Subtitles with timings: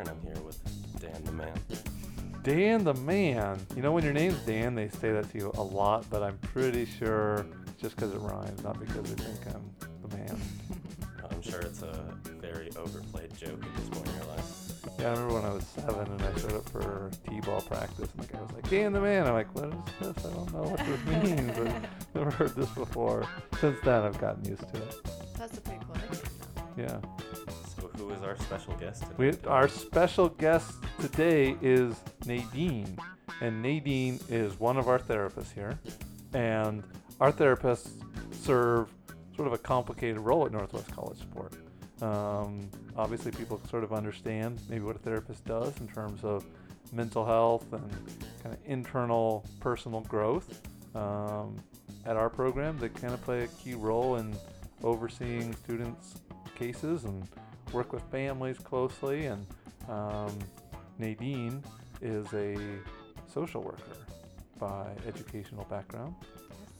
[0.00, 0.58] and I'm here with
[1.00, 1.60] Dan the Man.
[2.42, 3.58] Dan the man.
[3.76, 6.38] You know, when your name's Dan, they say that to you a lot, but I'm
[6.38, 9.70] pretty sure it's just because it rhymes, not because they think I'm
[10.08, 10.40] the man.
[11.30, 14.68] I'm sure it's a very overplayed joke at this point in your life.
[14.98, 18.26] Yeah, I remember when I was seven and I showed up for t-ball practice, and
[18.26, 19.26] the guy was like, Dan the man.
[19.26, 20.24] I'm like, what is this?
[20.24, 21.58] I don't know what this means.
[21.58, 23.26] I've never heard this before.
[23.60, 25.06] Since then, I've gotten used to it.
[25.36, 26.32] That's a pretty cool nickname.
[26.76, 26.98] Yeah.
[28.10, 29.14] Is our special guest today?
[29.18, 31.94] We, our special guest today is
[32.26, 32.98] Nadine.
[33.42, 35.78] And Nadine is one of our therapists here.
[36.32, 36.82] And
[37.20, 37.90] our therapists
[38.32, 38.88] serve
[39.36, 41.52] sort of a complicated role at Northwest College Support.
[42.00, 46.44] Um, obviously, people sort of understand maybe what a therapist does in terms of
[46.92, 47.90] mental health and
[48.42, 50.62] kind of internal personal growth.
[50.94, 51.56] Um,
[52.06, 54.34] at our program, they kind of play a key role in
[54.82, 56.14] overseeing students'
[56.56, 57.28] cases and
[57.72, 59.26] work with families closely.
[59.26, 59.46] And
[59.88, 60.36] um,
[60.98, 61.62] Nadine
[62.02, 62.56] is a
[63.32, 63.96] social worker
[64.58, 66.14] by educational background.
[66.20, 66.70] Yes.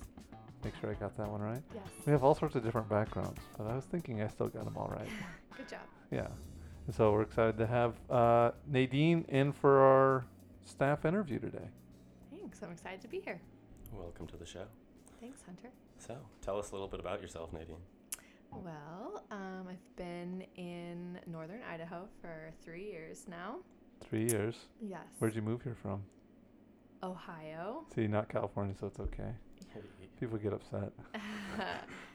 [0.65, 1.63] Make sure I got that one right.
[1.75, 1.85] Yes.
[2.07, 4.77] We have all sorts of different backgrounds, but I was thinking I still got them
[4.77, 5.09] all right.
[5.57, 5.81] Good job.
[6.11, 6.27] Yeah.
[6.87, 10.25] And so we're excited to have uh, Nadine in for our
[10.65, 11.69] staff interview today.
[12.31, 12.63] Thanks.
[12.63, 13.41] I'm excited to be here.
[13.93, 14.65] Welcome to the show.
[15.21, 15.69] Thanks, Hunter.
[15.99, 17.77] So, tell us a little bit about yourself, Nadine.
[18.53, 23.57] Well, um, I've been in northern Idaho for three years now.
[24.09, 24.57] Three years.
[24.81, 25.07] Yes.
[25.19, 26.03] Where'd you move here from?
[27.03, 27.85] Ohio.
[27.95, 29.31] See, not California, so it's okay.
[30.21, 30.93] People get upset.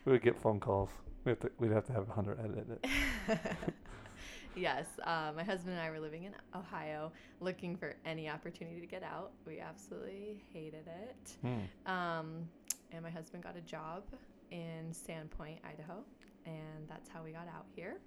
[0.06, 0.90] We would get phone calls.
[1.24, 2.90] We have to, we'd have to have Hunter edit it.
[4.56, 8.86] yes, uh, my husband and I were living in Ohio, looking for any opportunity to
[8.86, 9.32] get out.
[9.48, 11.38] We absolutely hated it.
[11.42, 11.90] Hmm.
[11.90, 12.50] Um,
[12.92, 14.04] and my husband got a job
[14.54, 16.04] in Sandpoint, Idaho,
[16.46, 17.98] and that's how we got out here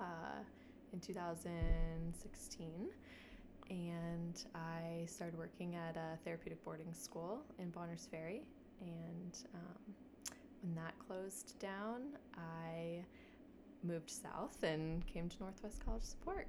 [0.00, 0.42] uh,
[0.92, 2.88] in 2016.
[3.70, 8.42] And I started working at a therapeutic boarding school in Bonners Ferry.
[8.80, 9.94] And um,
[10.62, 13.04] when that closed down, I
[13.84, 16.48] moved south and came to Northwest College Support.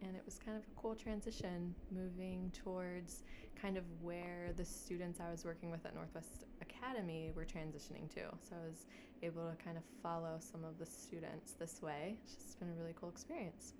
[0.00, 3.24] And it was kind of a cool transition moving towards
[3.60, 8.20] kind of where the students I was working with at Northwest Academy we're transitioning to.
[8.48, 8.86] So I was
[9.22, 12.16] able to kind of follow some of the students this way.
[12.24, 13.74] It's just been a really cool experience.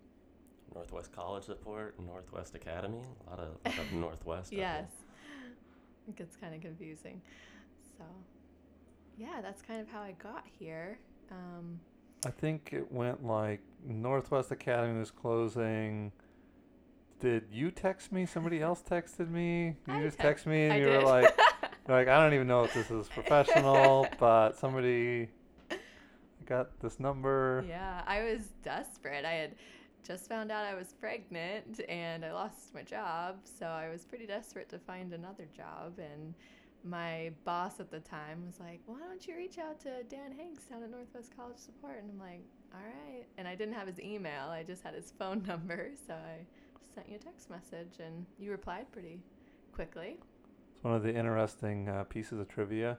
[0.75, 4.53] Northwest College Support, Northwest Academy, a lot of, lot of Northwest.
[4.53, 4.59] out.
[4.59, 4.91] Yes.
[6.09, 7.21] It gets kind of confusing.
[7.99, 8.05] So,
[9.19, 10.99] yeah, that's kind of how I got here.
[11.31, 11.79] Um,
[12.25, 16.11] I think it went like Northwest Academy was closing.
[17.21, 18.25] Did you text me?
[18.25, 19.77] Somebody else texted me.
[19.87, 21.03] You I just text- text me, and I you did.
[21.03, 21.39] were like,
[21.89, 25.29] you're like, I don't even know if this is professional, but somebody
[26.47, 27.65] got this number.
[27.67, 29.25] yeah, I was desperate.
[29.25, 29.55] I had
[30.07, 33.37] just found out I was pregnant and I lost my job.
[33.59, 35.99] So I was pretty desperate to find another job.
[35.99, 36.35] And
[36.85, 40.65] my boss at the time was like, why don't you reach out to Dan Hanks
[40.65, 41.99] down at Northwest College Support?
[42.03, 43.25] And I'm like, all right.
[43.37, 45.91] And I didn't have his email, I just had his phone number.
[46.07, 46.45] So I
[46.95, 49.21] sent you a text message and you replied pretty
[49.73, 50.19] quickly.
[50.79, 52.99] It's one of the interesting uh, pieces of trivia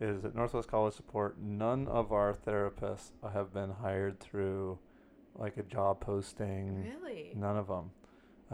[0.00, 4.78] is at Northwest College Support, none of our therapists have been hired through
[5.34, 6.84] like a job posting.
[6.84, 7.32] Really?
[7.36, 7.90] None of them.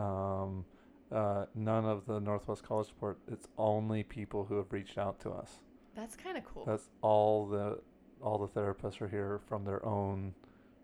[0.05, 0.65] Um,
[1.13, 3.19] uh, none of the Northwest College Support.
[3.31, 5.61] It's only people who have reached out to us.
[5.95, 6.65] That's kind of cool.
[6.65, 7.79] That's all the
[8.21, 10.35] all the therapists are here from their own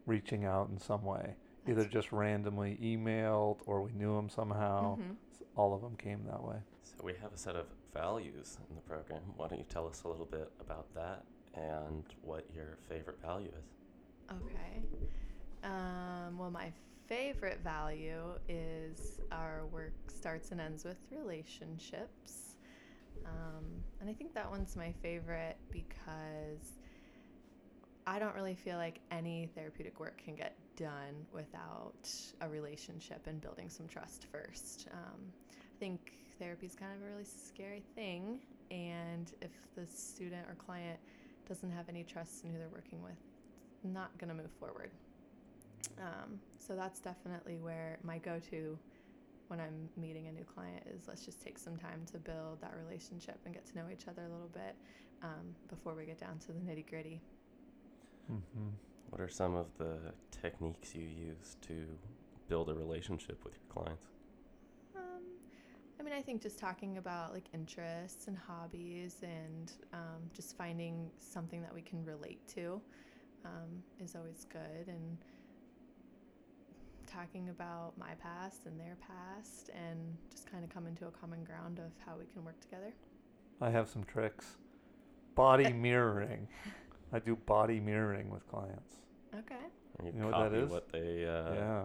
[0.07, 1.35] reaching out in some way.
[1.67, 4.97] Either just randomly emailed or we knew them somehow.
[4.99, 5.17] Mhm.
[5.33, 6.59] S- All of them came that way.
[6.85, 9.23] So, we have a set of values in the program.
[9.37, 11.25] Why don't you tell us a little bit about that
[11.55, 14.33] and what your favorite value is?
[14.33, 14.83] Okay.
[15.65, 16.73] Um, well, my
[17.07, 22.55] favorite value is our work starts and ends with relationships.
[23.27, 23.65] Um,
[24.01, 26.79] and I think that one's my favorite because
[28.07, 32.09] I don't really feel like any therapeutic work can get done without
[32.41, 34.89] a relationship and building some trust first.
[34.93, 35.21] Um,
[35.61, 38.41] I think therapy is kind of a really scary thing,
[38.73, 40.99] and if the student or client
[41.49, 43.19] doesn't have any trust in who they're working with,
[43.75, 44.91] it's not going to move forward.
[45.99, 48.79] Um, so that's definitely where my go-to
[49.49, 52.75] when I'm meeting a new client is let's just take some time to build that
[52.87, 54.77] relationship and get to know each other a little bit
[55.23, 57.21] um, before we get down to the nitty gritty.
[58.29, 58.69] hmm
[59.11, 59.99] What are some of the
[60.31, 61.99] techniques you use to
[62.49, 64.10] build a relationship with your clients?
[66.01, 71.11] I mean, I think just talking about like interests and hobbies and um, just finding
[71.19, 72.81] something that we can relate to
[73.45, 74.89] um, is always good.
[74.89, 75.19] And
[77.07, 79.99] talking about my past and their past and
[80.31, 82.95] just kind of coming to a common ground of how we can work together.
[83.61, 84.57] I have some tricks.
[85.35, 86.49] Body mirroring.
[87.13, 88.97] I do body mirroring with clients.
[89.39, 89.55] Okay.
[89.99, 90.71] And you, You know what copy that is?
[90.71, 91.85] what they uh, yeah,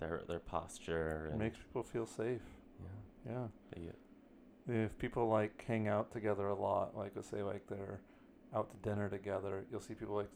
[0.00, 2.42] their their posture it makes people feel safe.
[3.26, 3.92] Yeah, Yeah.
[4.66, 8.00] the- If people like hang out together a lot, like let's say like they're
[8.54, 10.30] out to dinner together, you'll see people like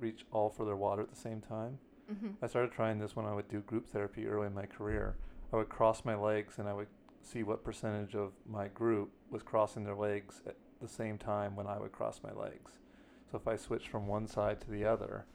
[0.00, 1.78] reach all for their water at the same time.
[2.12, 2.28] Mm-hmm.
[2.42, 5.16] I started trying this when I would do group therapy early in my career.
[5.52, 6.88] I would cross my legs and I would
[7.22, 11.66] see what percentage of my group was crossing their legs at the same time when
[11.66, 12.78] I would cross my legs.
[13.30, 15.26] So if I switched from one side to the other,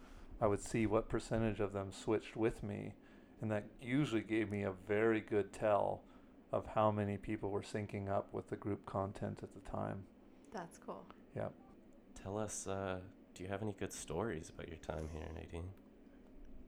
[0.41, 2.93] I would see what percentage of them switched with me.
[3.41, 6.01] And that usually gave me a very good tell
[6.53, 10.05] of how many people were syncing up with the group content at the time.
[10.51, 11.07] That's cool.
[11.35, 11.53] Yep.
[12.15, 12.67] tell us.
[12.67, 12.99] Uh,
[13.35, 15.69] do you have any good stories about your time here, Nadine?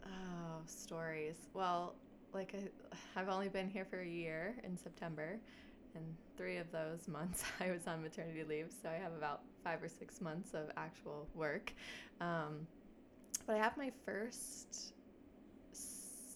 [0.05, 1.49] Oh, stories.
[1.53, 1.95] Well,
[2.33, 5.39] like I, I've only been here for a year in September,
[5.95, 9.83] and three of those months I was on maternity leave, so I have about five
[9.83, 11.73] or six months of actual work.
[12.21, 12.67] Um,
[13.47, 14.93] but I have my first s-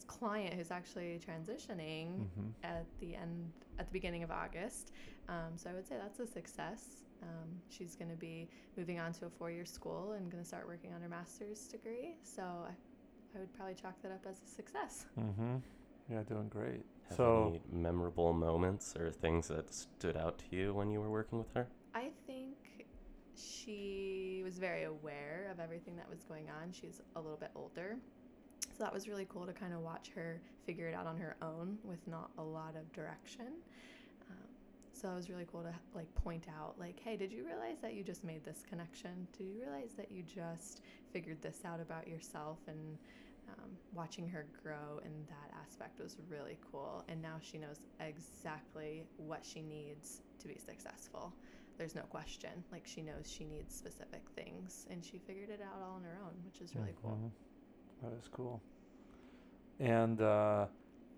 [0.10, 4.92] client who's actually transitioning hmm at the end at the beginning of August.
[5.30, 7.04] Um, so I would say that's a success.
[7.22, 10.68] Um, she's going to be moving on to a four-year school and going to start
[10.68, 12.16] working on her master's degree.
[12.24, 12.72] So I,
[13.36, 15.06] I would probably chalk that up as a success.
[15.16, 15.58] hmm
[16.12, 16.84] Yeah, doing great.
[17.10, 21.10] Have so any memorable moments or things that stood out to you when you were
[21.10, 21.68] working with her?
[21.94, 22.56] I think
[23.36, 26.72] she was very aware of everything that was going on.
[26.72, 27.98] She's a little bit older.
[28.62, 31.36] So that was really cool to kind of watch her figure it out on her
[31.42, 33.48] own with not a lot of direction.
[34.30, 34.48] Um,
[34.94, 37.94] so it was really cool to like point out like, hey, did you realize that
[37.94, 39.28] you just made this connection?
[39.38, 42.60] Did you realize that you just figured this out about yourself?
[42.68, 42.98] And
[43.50, 47.04] um, watching her grow in that aspect was really cool.
[47.08, 51.34] And now she knows exactly what she needs to be successful
[51.80, 52.52] there's no question.
[52.72, 56.20] Like she knows she needs specific things, and she figured it out all on her
[56.24, 57.32] own, which is really cool.
[58.04, 58.62] That is cool.
[59.80, 60.66] And uh,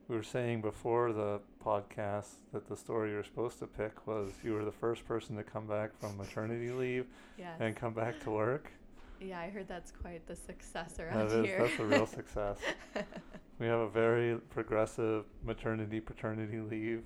[0.08, 4.32] we were saying before the podcast that the story you were supposed to pick was
[4.44, 7.06] you were the first person to come back from maternity leave
[7.38, 7.58] Yes.
[7.60, 8.72] and come back to work.
[9.20, 11.60] yeah, I heard that's quite the success around is, here.
[11.60, 12.58] that's a real success.
[13.60, 17.04] We have a very progressive maternity paternity leave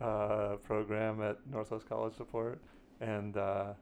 [0.00, 2.62] uh, program at Northwest College Support,
[3.00, 3.72] and uh,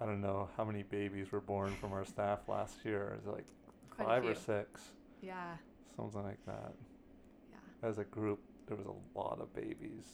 [0.00, 3.18] I don't know how many babies were born from our staff last year.
[3.20, 3.46] Is it like
[3.96, 4.80] Quite a five or six,
[5.20, 5.56] yeah,
[5.96, 6.72] something like that.
[7.50, 10.06] yeah, As a group, there was a lot of babies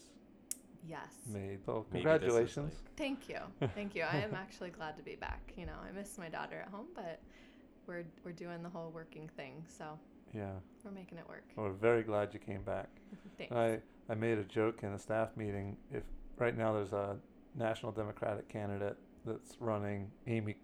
[0.86, 1.14] yes.
[1.32, 1.64] made.
[1.64, 2.74] So Maybe this is congratulations.
[2.96, 3.38] Thank you,
[3.74, 4.02] thank you.
[4.02, 5.52] I am actually glad to be back.
[5.56, 7.20] You know, I miss my daughter at home, but
[7.86, 9.98] we're we're doing the whole working thing, so
[10.34, 10.52] yeah,
[10.84, 11.44] we're making it work.
[11.56, 12.88] we're very glad you came back.
[13.14, 13.28] Mm-hmm.
[13.38, 13.52] Thanks.
[13.54, 15.76] I I made a joke in a staff meeting.
[15.92, 16.02] If
[16.36, 17.16] right now there's a
[17.54, 20.56] national Democratic candidate that's running, Amy.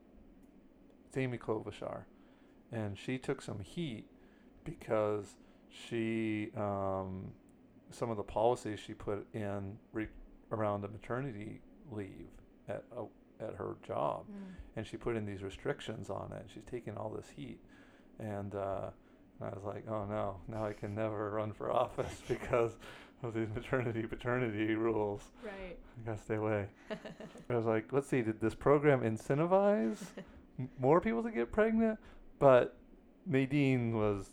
[1.06, 2.02] It's Amy Klobuchar,
[2.74, 4.04] and she took some heat
[4.64, 5.34] because
[5.70, 7.30] she um,
[7.90, 10.08] some of the policies she put in re-
[10.52, 11.60] around the maternity
[11.92, 12.28] leave
[12.68, 13.04] at a,
[13.44, 14.54] at her job, Mm.
[14.76, 16.46] and she put in these restrictions on it.
[16.52, 17.58] She's taking all this heat,
[18.18, 18.90] and uh,
[19.42, 22.76] I was like, oh no, now I can never run for office because
[23.22, 25.22] of these maternity paternity rules.
[25.44, 25.76] Right.
[26.02, 26.66] I gotta stay away.
[27.50, 29.98] I was like, let's see, did this program incentivize
[30.58, 31.98] m- more people to get pregnant?
[32.38, 32.76] But
[33.26, 34.26] Nadine was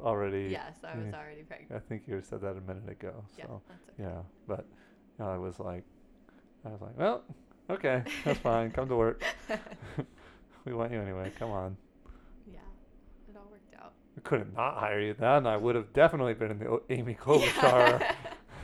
[0.00, 0.48] already.
[0.50, 1.14] yes, I was mm.
[1.14, 1.72] already pregnant.
[1.74, 3.24] I think you said that a minute ago.
[3.38, 4.02] Yeah, So that's okay.
[4.02, 4.66] yeah, but
[5.18, 5.84] I was like,
[6.64, 7.24] I was like, well,
[7.68, 8.70] okay, that's fine.
[8.70, 9.22] Come to work.
[10.64, 11.32] we want you anyway.
[11.38, 11.76] Come on.
[12.46, 12.58] yeah,
[13.28, 13.92] it all worked out.
[14.16, 15.46] We couldn't not hire you then.
[15.46, 18.02] I would have definitely been in the O- Amy Klobuchar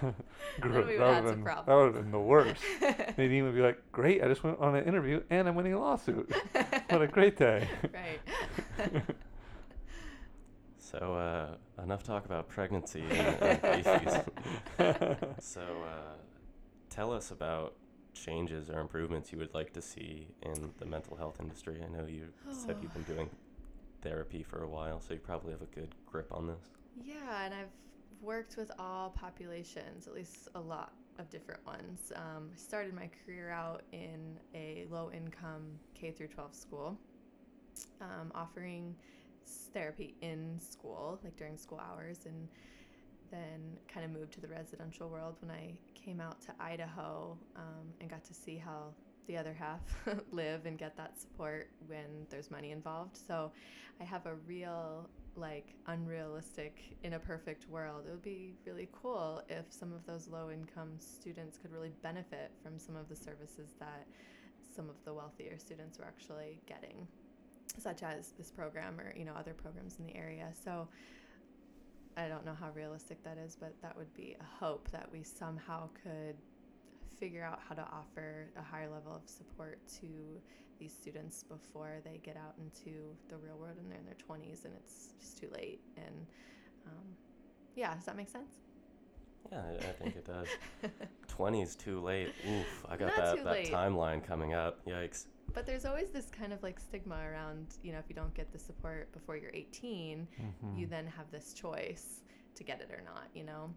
[0.61, 0.87] group.
[0.87, 2.63] we that would would have have been that would have been the worst.
[3.19, 4.23] Nadine would be like, "Great!
[4.23, 6.33] I just went on an interview and I'm winning a lawsuit.
[6.89, 9.03] what a great day!" right.
[10.79, 14.15] So uh, enough talk about pregnancy and, and babies.
[15.41, 16.15] so uh,
[16.89, 17.75] tell us about
[18.15, 21.83] changes or improvements you would like to see in the mental health industry.
[21.85, 23.31] I know you said you've been doing
[24.03, 26.71] therapy for a while, so you probably have a good grip on this.
[27.05, 27.69] Yeah, and I've
[28.21, 32.13] worked with all populations, at least a lot of different ones.
[32.15, 36.99] Um, I started my career out in a low income K through 12 school,
[38.01, 38.95] um, offering
[39.73, 42.49] therapy in school, like during school hours, and
[43.31, 47.93] then kind of moved to the residential world when I came out to Idaho um,
[48.01, 48.95] and got to see how
[49.27, 49.81] the other half
[50.33, 53.17] live and get that support when there's money involved.
[53.27, 53.51] So
[54.01, 58.05] I have a real like unrealistic in a perfect world.
[58.07, 62.53] It would be really cool if some of those low income students could really benefit
[62.63, 64.07] from some of the services that
[64.75, 67.07] some of the wealthier students were actually getting
[67.79, 70.49] such as this program or you know other programs in the area.
[70.65, 70.89] So
[72.17, 75.23] i don't know how realistic that is but that would be a hope that we
[75.23, 76.37] somehow could
[77.19, 80.41] figure out how to offer a higher level of support to
[80.79, 84.65] these students before they get out into the real world and they're in their 20s
[84.65, 85.81] and it's just too late.
[85.97, 86.27] And
[86.87, 87.05] um,
[87.75, 88.53] yeah, does that make sense?
[89.51, 90.49] Yeah, I, think it does.
[91.39, 92.33] 20s too late.
[92.49, 94.85] Oof, I got Not that, that timeline coming up.
[94.87, 95.27] Yikes.
[95.55, 98.53] But there's always this kind of like stigma around, you know, if you don't get
[98.53, 100.79] the support before you're 18, Mhm.
[100.79, 102.23] you then have this choice
[102.57, 103.73] to get it or not, you know?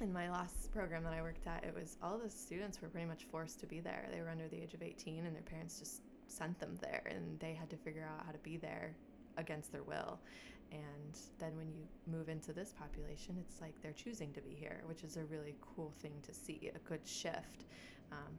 [0.00, 3.06] In my last program that I worked at, it was all the students were pretty
[3.06, 4.08] much forced to be there.
[4.12, 7.38] They were under the age of 18 and their parents just sent them there and
[7.38, 8.94] they had to figure out how to be there
[9.36, 10.18] against their will.
[10.72, 14.82] And then when you move into this population, it's like they're choosing to be here,
[14.86, 17.66] which is a really cool thing to see, a good shift.
[18.10, 18.32] Um,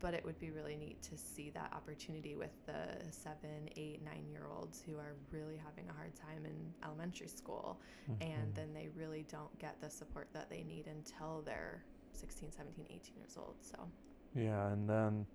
[0.00, 4.26] but it would be really neat to see that opportunity with the seven, eight, nine
[4.30, 7.80] year olds who are really having a hard time in elementary school
[8.20, 8.54] and Mhm.
[8.54, 13.16] then they really don't get the support that they need until they're 16, 17, 18
[13.16, 13.56] years old.
[13.62, 13.90] So,
[14.34, 15.26] Yeah, and then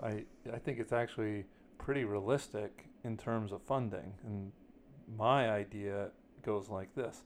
[0.00, 1.46] I I think it's actually
[1.78, 4.14] pretty realistic in terms of funding.
[4.24, 4.52] And
[5.16, 6.10] my idea
[6.42, 7.24] goes like this: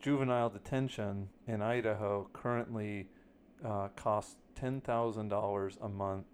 [0.00, 3.08] juvenile detention in Idaho currently
[3.64, 6.26] uh, costs ten thousand dollars a month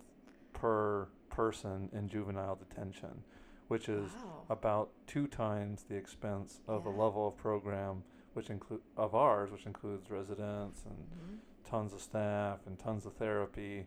[0.53, 3.23] per person in juvenile detention,
[3.69, 4.43] which is wow.
[4.51, 7.03] about two times the expense of the Yeah.
[7.03, 11.39] level of program which include of ours, which includes residents and Mhm.
[11.65, 13.87] tons of staff and tons of therapy.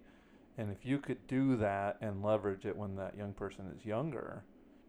[0.57, 4.43] And if you could do that and leverage it when that young person is younger,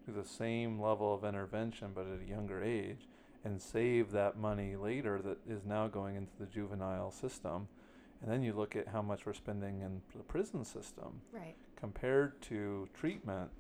[0.05, 3.09] do the same level of intervention but at a younger age,
[3.45, 7.69] and save that money later that is now going into the juvenile system.
[8.23, 11.55] And then you look at how much we're spending in the prison system Right.
[11.77, 13.51] compared to treatment,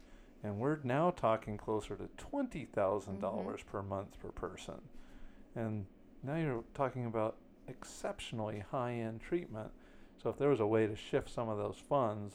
[0.42, 3.20] and we're now talking closer to twenty mm-hmm.
[3.20, 4.80] dollars per month per person,
[5.54, 5.86] and
[6.22, 7.36] now you're talking about
[7.68, 9.70] exceptionally high-end treatment.
[10.22, 12.34] So if there was a way to shift some of those funds,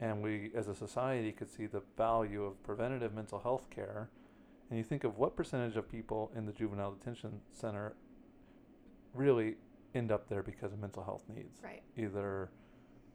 [0.00, 4.10] and we as a society could see the value of preventative mental health care,
[4.68, 7.94] and you think of what percentage of people in the juvenile detention center
[9.14, 9.56] really
[9.94, 11.82] end up there because of mental health needs Right.
[11.96, 12.50] either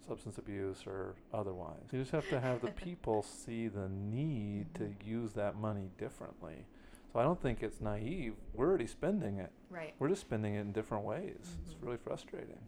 [0.07, 1.83] substance abuse or otherwise.
[1.91, 5.05] You just have to have the people see the need to Mhm.
[5.05, 6.65] use that money differently.
[7.11, 8.35] So I don't think it's naive.
[8.53, 9.51] We're already spending it.
[9.69, 9.95] Right.
[9.99, 11.57] We're just spending it in different ways.
[11.63, 11.83] It's Mhm.
[11.85, 12.59] really frustrating.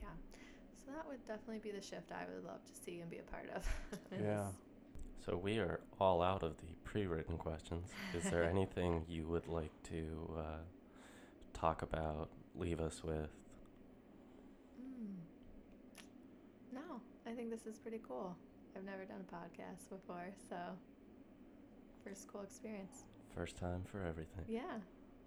[0.00, 0.08] Yeah.
[0.84, 3.22] So that would definitely be the shift I would love to see and be a
[3.24, 3.68] part of.
[4.12, 4.50] Yeah.
[5.20, 7.90] So we are all out of the pre-written questions.
[8.14, 10.58] Is there anything you would like to uh,
[11.52, 12.30] talk about?
[12.56, 13.30] Leave us with?
[14.80, 15.16] Mm.
[16.72, 18.36] No, I think this is pretty cool.
[18.76, 20.56] I've never done a podcast before, so
[22.04, 23.04] first cool experience.
[23.36, 24.44] First time for everything.
[24.48, 24.60] Yeah.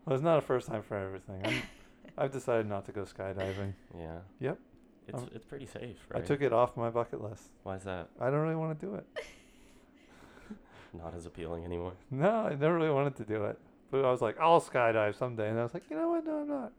[0.05, 1.41] Well, it's not a first time for everything.
[1.43, 1.61] I'm,
[2.17, 3.73] I've decided not to go skydiving.
[3.97, 4.19] Yeah.
[4.39, 4.59] Yep.
[5.07, 6.21] It's Um, it's pretty safe, right?
[6.21, 7.43] I took it off my bucket list.
[7.63, 9.05] Why is that I don't really want to do it.
[10.93, 11.93] not as appealing anymore?
[12.11, 13.59] No, I never really wanted to do it.
[13.91, 15.49] But I was like, I'll skydive someday.
[15.49, 16.25] And I was like, you know what?
[16.25, 16.71] No, I'm not.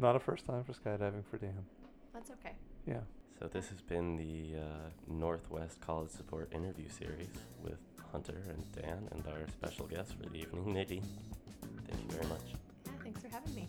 [0.00, 0.14] Fair enough.
[0.14, 1.64] Not a first time for skydiving for Dan.
[2.12, 2.54] That's okay.
[2.86, 3.00] Yeah.
[3.38, 7.28] So this has been the uh, Northwest College Support interview series
[7.62, 7.78] with
[8.10, 11.04] Hunter and Dan and our special guest for the evening, Nadine.
[11.88, 12.54] Thank you very much.
[12.86, 13.68] Yeah, thanks for having me.